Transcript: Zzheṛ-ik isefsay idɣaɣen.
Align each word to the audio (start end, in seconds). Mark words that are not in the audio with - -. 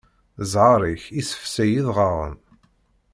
Zzheṛ-ik 0.41 1.03
isefsay 1.19 1.71
idɣaɣen. 1.79 2.35